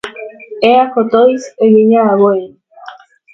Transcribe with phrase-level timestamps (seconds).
[0.69, 2.49] Ea kotoiz egina dagoen.